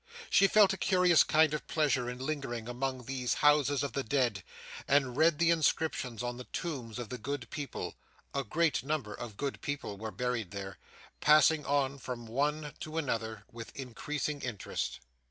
She 0.31 0.47
felt 0.47 0.73
a 0.73 0.77
curious 0.77 1.23
kind 1.23 1.53
of 1.53 1.67
pleasure 1.67 2.09
in 2.09 2.17
lingering 2.17 2.67
among 2.67 3.03
these 3.05 3.35
houses 3.35 3.83
of 3.83 3.93
the 3.93 4.01
dead, 4.03 4.41
and 4.87 5.15
read 5.15 5.37
the 5.37 5.51
inscriptions 5.51 6.23
on 6.23 6.37
the 6.37 6.45
tombs 6.45 6.97
of 6.97 7.09
the 7.09 7.19
good 7.19 7.47
people 7.51 7.93
(a 8.33 8.43
great 8.43 8.83
number 8.83 9.13
of 9.13 9.37
good 9.37 9.61
people 9.61 9.99
were 9.99 10.09
buried 10.09 10.49
there), 10.49 10.79
passing 11.19 11.67
on 11.67 11.99
from 11.99 12.25
one 12.25 12.73
to 12.79 12.97
another 12.97 13.43
with 13.51 13.71
increasing 13.75 14.41
interest. 14.41 15.01